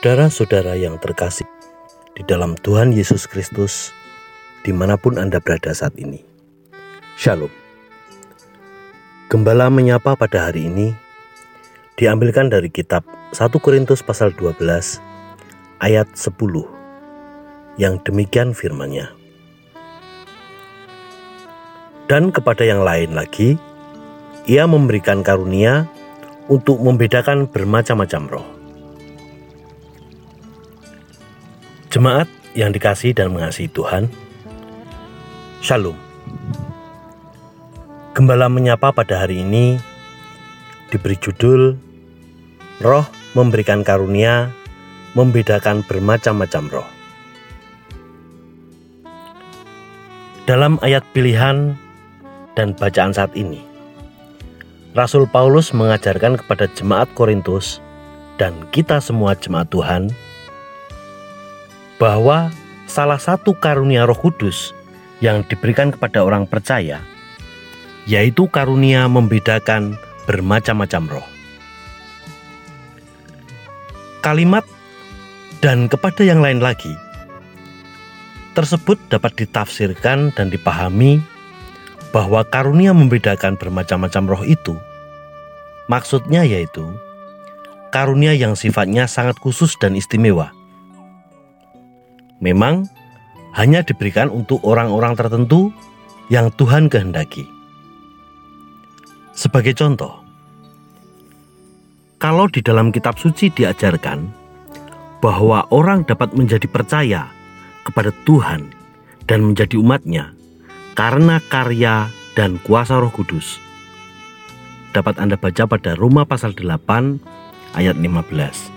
Saudara-saudara 0.00 0.80
yang 0.80 0.96
terkasih 0.96 1.44
di 2.16 2.24
dalam 2.24 2.56
Tuhan 2.56 2.88
Yesus 2.88 3.28
Kristus, 3.28 3.92
di 4.64 4.72
mana 4.72 4.96
pun 4.96 5.20
Anda 5.20 5.44
berada 5.44 5.76
saat 5.76 5.92
ini. 6.00 6.24
Shalom. 7.20 7.52
Gembala 9.28 9.68
menyapa 9.68 10.16
pada 10.16 10.48
hari 10.48 10.72
ini 10.72 10.96
diambilkan 12.00 12.48
dari 12.48 12.72
kitab 12.72 13.04
1 13.36 13.52
Korintus 13.60 14.00
pasal 14.00 14.32
12 14.32 14.56
ayat 15.84 16.08
10 16.16 16.32
yang 17.76 18.00
demikian 18.00 18.56
firmannya. 18.56 19.12
Dan 22.08 22.32
kepada 22.32 22.64
yang 22.64 22.80
lain 22.80 23.12
lagi, 23.12 23.60
ia 24.48 24.64
memberikan 24.64 25.20
karunia 25.20 25.84
untuk 26.48 26.80
membedakan 26.80 27.46
bermacam-macam 27.46 28.22
roh 28.26 28.48
Jemaat 31.92 32.26
yang 32.56 32.72
dikasih 32.72 33.12
dan 33.12 33.30
mengasihi 33.30 33.68
Tuhan, 33.70 34.08
Shalom. 35.60 35.98
Gembala 38.16 38.48
menyapa 38.48 38.88
pada 38.90 39.26
hari 39.26 39.44
ini 39.44 39.76
diberi 40.90 41.18
judul 41.18 41.89
Roh 42.80 43.04
memberikan 43.36 43.84
karunia 43.84 44.48
membedakan 45.12 45.84
bermacam-macam 45.84 46.64
roh. 46.72 46.88
Dalam 50.48 50.80
ayat 50.80 51.04
pilihan 51.12 51.76
dan 52.56 52.72
bacaan 52.72 53.12
saat 53.12 53.36
ini, 53.36 53.60
Rasul 54.96 55.28
Paulus 55.28 55.76
mengajarkan 55.76 56.40
kepada 56.40 56.66
jemaat 56.72 57.06
Korintus 57.14 57.84
dan 58.40 58.56
kita 58.72 58.98
semua 58.98 59.36
jemaat 59.36 59.68
Tuhan 59.68 60.08
bahwa 62.00 62.48
salah 62.88 63.20
satu 63.20 63.52
karunia 63.54 64.08
Roh 64.08 64.16
Kudus 64.16 64.72
yang 65.20 65.44
diberikan 65.46 65.92
kepada 65.92 66.24
orang 66.24 66.48
percaya 66.48 67.04
yaitu 68.08 68.48
karunia 68.48 69.04
membedakan 69.06 70.00
bermacam-macam 70.24 71.20
roh. 71.20 71.39
Kalimat 74.20 74.68
dan 75.64 75.88
kepada 75.88 76.20
yang 76.20 76.44
lain 76.44 76.60
lagi. 76.60 76.92
Tersebut 78.52 79.00
dapat 79.08 79.32
ditafsirkan 79.40 80.36
dan 80.36 80.52
dipahami 80.52 81.24
bahwa 82.12 82.44
karunia 82.44 82.92
membedakan 82.92 83.56
bermacam-macam 83.56 84.22
roh 84.28 84.44
itu. 84.44 84.76
Maksudnya 85.88 86.44
yaitu 86.44 86.84
karunia 87.90 88.36
yang 88.36 88.54
sifatnya 88.54 89.08
sangat 89.08 89.40
khusus 89.40 89.74
dan 89.80 89.96
istimewa. 89.96 90.52
Memang 92.44 92.88
hanya 93.56 93.82
diberikan 93.82 94.30
untuk 94.30 94.62
orang-orang 94.62 95.18
tertentu 95.18 95.74
yang 96.30 96.52
Tuhan 96.54 96.86
kehendaki. 96.86 97.44
Sebagai 99.34 99.74
contoh, 99.74 100.19
kalau 102.20 102.52
di 102.52 102.60
dalam 102.60 102.92
kitab 102.92 103.16
suci 103.16 103.48
diajarkan 103.48 104.28
bahwa 105.24 105.64
orang 105.72 106.04
dapat 106.04 106.36
menjadi 106.36 106.68
percaya 106.68 107.32
kepada 107.88 108.12
Tuhan 108.28 108.68
dan 109.24 109.40
menjadi 109.48 109.80
umatnya 109.80 110.36
karena 110.92 111.40
karya 111.48 112.12
dan 112.36 112.60
kuasa 112.60 113.00
roh 113.00 113.08
kudus. 113.08 113.56
Dapat 114.92 115.16
Anda 115.16 115.40
baca 115.40 115.64
pada 115.64 115.96
Roma 115.96 116.28
pasal 116.28 116.52
8 116.52 117.72
ayat 117.72 117.96
15. 117.96 118.68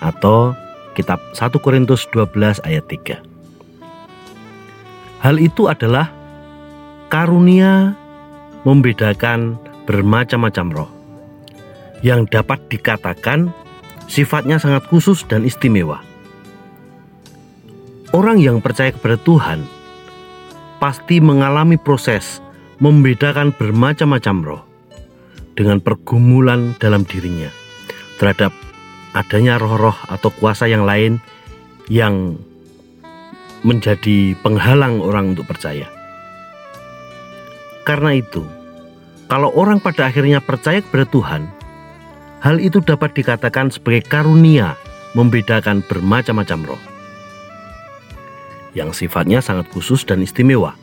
Atau 0.00 0.56
kitab 0.96 1.20
1 1.36 1.60
Korintus 1.60 2.08
12 2.08 2.64
ayat 2.64 2.88
3. 2.88 3.20
Hal 5.20 5.36
itu 5.36 5.68
adalah 5.68 6.08
karunia 7.12 7.92
membedakan 8.64 9.60
bermacam-macam 9.84 10.68
roh 10.72 10.93
yang 12.04 12.28
dapat 12.28 12.60
dikatakan 12.68 13.48
sifatnya 14.06 14.60
sangat 14.60 14.84
khusus 14.92 15.24
dan 15.24 15.48
istimewa. 15.48 16.04
Orang 18.12 18.38
yang 18.38 18.60
percaya 18.60 18.92
kepada 18.92 19.16
Tuhan 19.18 19.64
pasti 20.78 21.18
mengalami 21.18 21.80
proses 21.80 22.44
membedakan 22.78 23.56
bermacam-macam 23.56 24.36
roh 24.44 24.62
dengan 25.56 25.80
pergumulan 25.80 26.76
dalam 26.76 27.08
dirinya 27.08 27.48
terhadap 28.20 28.52
adanya 29.16 29.56
roh-roh 29.56 29.96
atau 30.12 30.28
kuasa 30.28 30.68
yang 30.68 30.84
lain 30.84 31.18
yang 31.88 32.36
menjadi 33.64 34.36
penghalang 34.44 35.00
orang 35.00 35.32
untuk 35.32 35.48
percaya. 35.48 35.88
Karena 37.88 38.12
itu, 38.12 38.44
kalau 39.24 39.48
orang 39.56 39.80
pada 39.80 40.12
akhirnya 40.12 40.44
percaya 40.44 40.84
kepada 40.84 41.08
Tuhan, 41.08 41.42
hal 42.44 42.60
itu 42.60 42.84
dapat 42.84 43.16
dikatakan 43.16 43.72
sebagai 43.72 44.04
karunia 44.04 44.76
membedakan 45.16 45.80
bermacam-macam 45.88 46.76
roh 46.76 46.82
yang 48.74 48.90
sifatnya 48.90 49.38
sangat 49.38 49.70
khusus 49.70 50.02
dan 50.02 50.20
istimewa. 50.20 50.74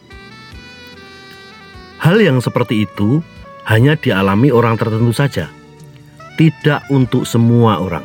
Hal 2.01 2.17
yang 2.17 2.41
seperti 2.41 2.87
itu 2.87 3.21
hanya 3.69 3.93
dialami 3.93 4.49
orang 4.49 4.79
tertentu 4.79 5.13
saja, 5.13 5.51
tidak 6.39 6.81
untuk 6.89 7.29
semua 7.29 7.77
orang. 7.77 8.01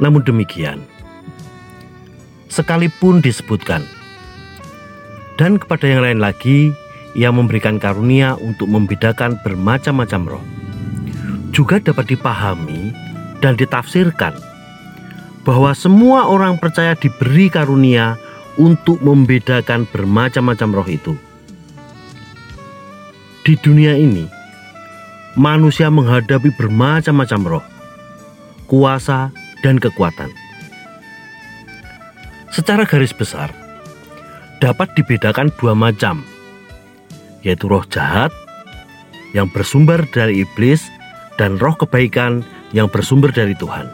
Namun 0.00 0.24
demikian, 0.24 0.80
sekalipun 2.48 3.20
disebutkan, 3.20 3.84
dan 5.36 5.60
kepada 5.60 5.84
yang 5.84 6.00
lain 6.00 6.24
lagi, 6.24 6.72
ia 7.12 7.28
memberikan 7.28 7.76
karunia 7.76 8.40
untuk 8.40 8.72
membedakan 8.72 9.36
bermacam-macam 9.44 10.38
roh. 10.38 10.44
Juga 11.52 11.76
dapat 11.76 12.08
dipahami 12.08 12.96
dan 13.44 13.60
ditafsirkan 13.60 14.32
bahwa 15.44 15.76
semua 15.76 16.30
orang 16.30 16.56
percaya 16.56 16.96
diberi 16.96 17.52
karunia 17.52 18.16
untuk 18.56 19.00
membedakan 19.04 19.84
bermacam-macam 19.92 20.68
roh 20.72 20.88
itu. 20.88 21.14
Di 23.42 23.58
dunia 23.58 23.98
ini, 23.98 24.24
manusia 25.34 25.90
menghadapi 25.90 26.54
bermacam-macam 26.56 27.40
roh, 27.44 27.64
kuasa, 28.70 29.34
dan 29.66 29.76
kekuatan. 29.82 30.30
Secara 32.52 32.86
garis 32.86 33.10
besar, 33.16 33.50
dapat 34.62 34.94
dibedakan 34.94 35.50
dua 35.58 35.74
macam, 35.74 36.22
yaitu 37.42 37.66
roh 37.66 37.82
jahat 37.90 38.30
yang 39.34 39.50
bersumber 39.50 40.04
dari 40.12 40.44
iblis 40.44 40.86
dan 41.40 41.56
roh 41.56 41.76
kebaikan 41.76 42.44
yang 42.76 42.88
bersumber 42.88 43.32
dari 43.32 43.56
Tuhan. 43.56 43.88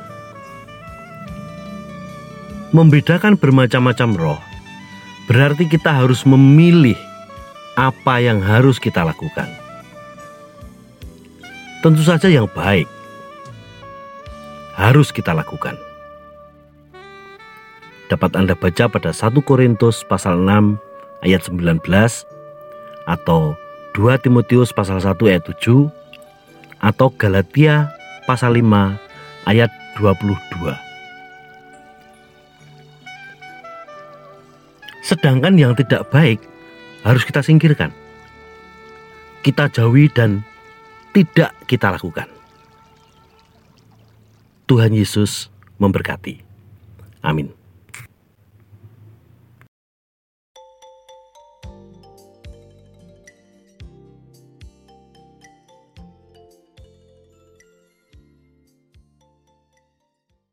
Membedakan 2.75 3.41
bermacam-macam 3.41 4.11
roh 4.19 4.41
berarti 5.29 5.69
kita 5.69 5.93
harus 5.93 6.25
memilih 6.25 6.97
apa 7.77 8.19
yang 8.19 8.41
harus 8.43 8.81
kita 8.81 9.05
lakukan. 9.05 9.47
Tentu 11.79 12.03
saja 12.03 12.27
yang 12.27 12.51
baik, 12.51 12.91
harus 14.75 15.15
kita 15.15 15.31
lakukan. 15.31 15.79
Dapat 18.09 18.35
Anda 18.35 18.57
baca 18.57 18.89
pada 18.89 19.13
1 19.13 19.37
Korintus 19.45 20.03
pasal 20.03 20.43
6 20.43 20.81
ayat 21.23 21.45
19 21.45 21.85
atau 23.05 23.53
2 23.95 24.25
Timotius 24.25 24.73
pasal 24.73 25.05
1 25.05 25.19
ayat 25.29 25.45
7 25.45 25.87
atau 26.79 27.11
Galatia 27.15 27.93
pasal 28.25 28.59
5 28.59 29.49
ayat 29.51 29.71
22. 29.99 30.35
Sedangkan 35.03 35.57
yang 35.57 35.73
tidak 35.73 36.07
baik 36.13 36.39
harus 37.03 37.25
kita 37.25 37.41
singkirkan. 37.41 37.91
Kita 39.41 39.73
jauhi 39.73 40.13
dan 40.13 40.45
tidak 41.17 41.57
kita 41.65 41.89
lakukan. 41.89 42.29
Tuhan 44.69 44.93
Yesus 44.93 45.49
memberkati. 45.81 46.45
Amin. 47.25 47.58